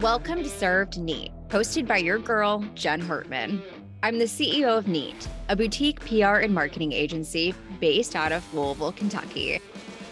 [0.00, 3.62] Welcome to Served Neat, hosted by your girl, Jen Hartmann.
[4.02, 8.92] I'm the CEO of Neat, a boutique PR and marketing agency based out of Louisville,
[8.92, 9.58] Kentucky.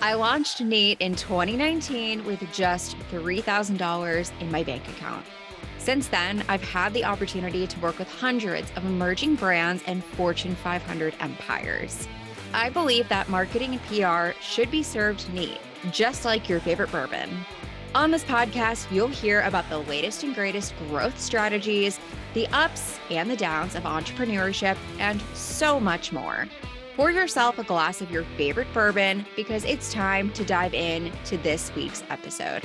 [0.01, 5.27] I launched Neat in 2019 with just $3,000 in my bank account.
[5.77, 10.55] Since then, I've had the opportunity to work with hundreds of emerging brands and Fortune
[10.55, 12.09] 500 empires.
[12.55, 15.59] I believe that marketing and PR should be served neat,
[15.91, 17.29] just like your favorite bourbon.
[17.95, 22.01] On this podcast, you'll hear about the latest and greatest growth strategies,
[22.35, 26.49] the ups and the downs of entrepreneurship, and so much more.
[26.97, 31.37] Pour yourself a glass of your favorite bourbon because it's time to dive in to
[31.39, 32.65] this week's episode.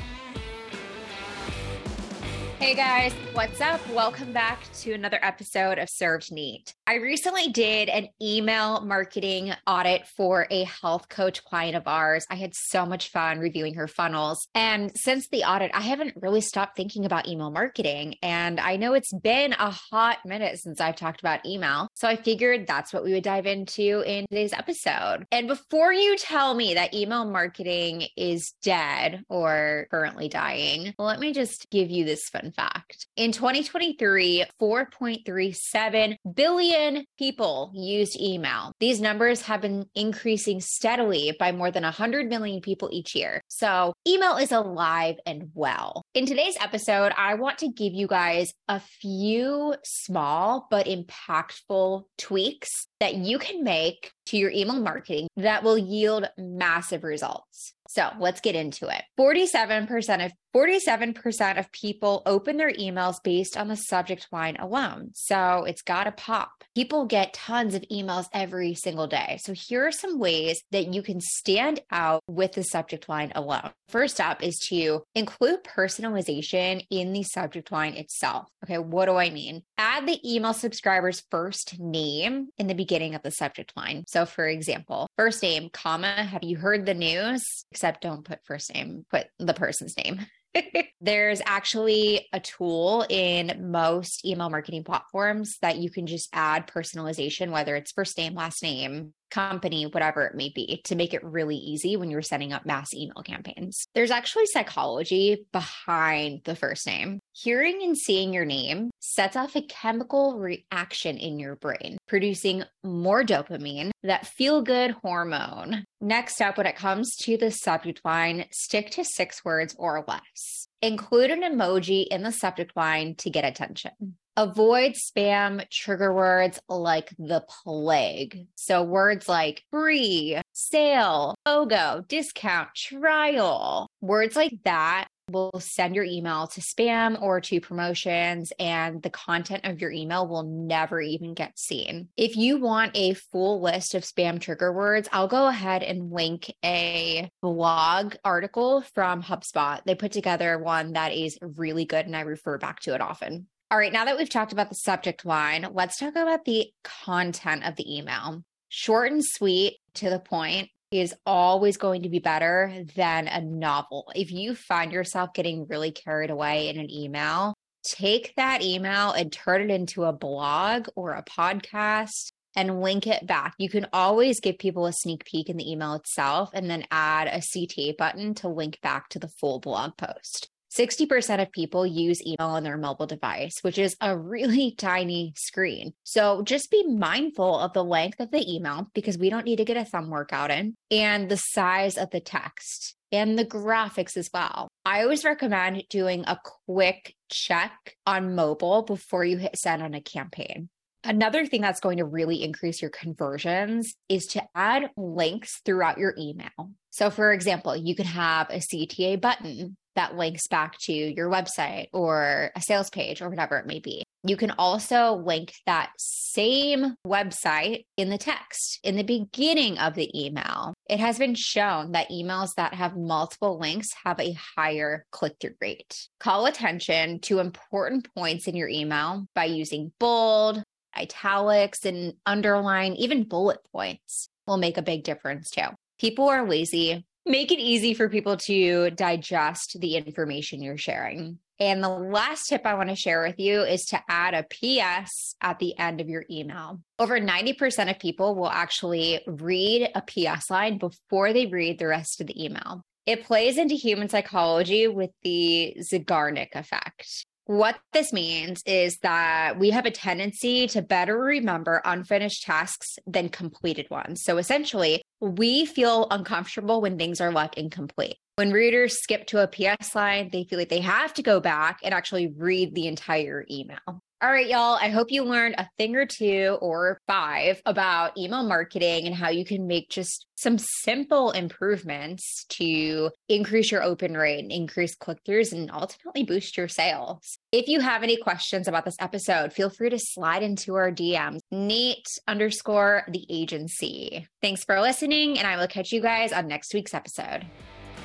[2.59, 3.79] Hey guys, what's up?
[3.91, 6.75] Welcome back to another episode of Served Neat.
[6.85, 12.25] I recently did an email marketing audit for a health coach client of ours.
[12.29, 14.45] I had so much fun reviewing her funnels.
[14.53, 18.15] And since the audit, I haven't really stopped thinking about email marketing.
[18.21, 21.87] And I know it's been a hot minute since I've talked about email.
[21.93, 25.25] So I figured that's what we would dive into in today's episode.
[25.31, 31.31] And before you tell me that email marketing is dead or currently dying, let me
[31.31, 33.07] just give you this fun fact.
[33.15, 38.71] In 2023, 4.37 billion people used email.
[38.79, 43.41] These numbers have been increasing steadily by more than 100 million people each year.
[43.47, 46.03] So, email is alive and well.
[46.13, 52.87] In today's episode, I want to give you guys a few small but impactful tweaks
[52.99, 57.73] that you can make to your email marketing that will yield massive results.
[57.89, 59.01] So let's get into it.
[59.19, 65.11] 47% of 47% of people open their emails based on the subject line alone.
[65.13, 66.63] So it's got to pop.
[66.75, 69.39] People get tons of emails every single day.
[69.41, 73.71] So here are some ways that you can stand out with the subject line alone.
[73.89, 78.47] First up is to include personalization in the subject line itself.
[78.63, 79.63] Okay, what do I mean?
[79.77, 84.03] Add the email subscriber's first name in the beginning of the subject line.
[84.07, 87.43] So for example, first name, comma, have you heard the news?
[87.79, 90.19] Except don't put first name, put the person's name.
[91.01, 97.51] There's actually a tool in most email marketing platforms that you can just add personalization,
[97.51, 101.55] whether it's first name, last name, company, whatever it may be, to make it really
[101.55, 103.87] easy when you're setting up mass email campaigns.
[103.93, 107.19] There's actually psychology behind the first name.
[107.33, 113.23] Hearing and seeing your name sets off a chemical reaction in your brain, producing more
[113.23, 115.85] dopamine, that feel good hormone.
[116.01, 120.67] Next up, when it comes to the subject line, stick to six words or less.
[120.81, 124.17] Include an emoji in the subject line to get attention.
[124.39, 128.47] Avoid spam trigger words like the plague.
[128.55, 136.47] So, words like free, sale, BOGO, discount, trial, words like that will send your email
[136.47, 141.59] to spam or to promotions, and the content of your email will never even get
[141.59, 142.07] seen.
[142.15, 146.49] If you want a full list of spam trigger words, I'll go ahead and link
[146.63, 149.81] a blog article from HubSpot.
[149.83, 153.47] They put together one that is really good, and I refer back to it often.
[153.71, 157.63] All right, now that we've talked about the subject line, let's talk about the content
[157.63, 158.43] of the email.
[158.69, 164.11] Short and sweet to the point is always going to be better than a novel.
[164.15, 167.53] If you find yourself getting really carried away in an email,
[167.83, 173.27] take that email and turn it into a blog or a podcast and link it
[173.27, 173.53] back.
[173.59, 177.27] You can always give people a sneak peek in the email itself and then add
[177.27, 180.49] a CTA button to link back to the full blog post.
[180.79, 185.93] 60% of people use email on their mobile device, which is a really tiny screen.
[186.03, 189.65] So just be mindful of the length of the email because we don't need to
[189.65, 194.29] get a thumb workout in and the size of the text and the graphics as
[194.33, 194.69] well.
[194.85, 200.01] I always recommend doing a quick check on mobile before you hit send on a
[200.01, 200.69] campaign.
[201.03, 206.13] Another thing that's going to really increase your conversions is to add links throughout your
[206.17, 206.71] email.
[206.89, 211.87] So, for example, you could have a CTA button that links back to your website
[211.93, 214.03] or a sales page or whatever it may be.
[214.23, 220.09] You can also link that same website in the text in the beginning of the
[220.13, 220.73] email.
[220.89, 225.55] It has been shown that emails that have multiple links have a higher click through
[225.61, 226.07] rate.
[226.19, 230.63] Call attention to important points in your email by using bold,
[230.99, 235.67] italics, and underline, even bullet points will make a big difference too.
[235.99, 241.37] People are lazy make it easy for people to digest the information you're sharing.
[241.59, 245.35] And the last tip I want to share with you is to add a PS
[245.41, 246.79] at the end of your email.
[246.97, 252.21] Over 90% of people will actually read a PS line before they read the rest
[252.21, 252.81] of the email.
[253.05, 257.25] It plays into human psychology with the Zeigarnik effect.
[257.49, 263.29] What this means is that we have a tendency to better remember unfinished tasks than
[263.29, 264.21] completed ones.
[264.23, 268.17] So essentially, we feel uncomfortable when things are left incomplete.
[268.35, 271.79] When readers skip to a PS line, they feel like they have to go back
[271.83, 274.01] and actually read the entire email.
[274.21, 274.77] All right, y'all.
[274.81, 279.29] I hope you learned a thing or two or five about email marketing and how
[279.29, 285.23] you can make just some simple improvements to increase your open rate and increase click
[285.23, 287.37] throughs and ultimately boost your sales.
[287.53, 291.39] If you have any questions about this episode, feel free to slide into our DMs,
[291.51, 294.27] neat underscore the agency.
[294.41, 297.45] Thanks for listening, and I will catch you guys on next week's episode.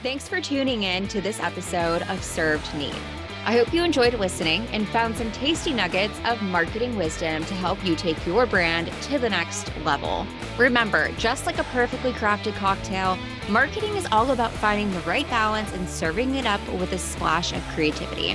[0.03, 2.95] Thanks for tuning in to this episode of Served Neat.
[3.45, 7.85] I hope you enjoyed listening and found some tasty nuggets of marketing wisdom to help
[7.85, 10.27] you take your brand to the next level.
[10.57, 13.19] Remember, just like a perfectly crafted cocktail,
[13.51, 17.53] marketing is all about finding the right balance and serving it up with a splash
[17.53, 18.35] of creativity.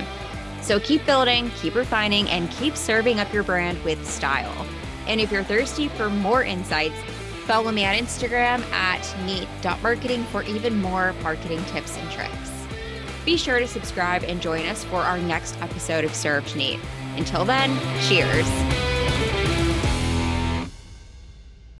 [0.60, 4.64] So keep building, keep refining, and keep serving up your brand with style.
[5.08, 6.94] And if you're thirsty for more insights,
[7.50, 12.52] follow me on Instagram at neat.marketing for even more marketing tips and tricks.
[13.24, 16.78] Be sure to subscribe and join us for our next episode of Served Neat.
[17.16, 17.76] Until then,
[18.06, 18.46] cheers.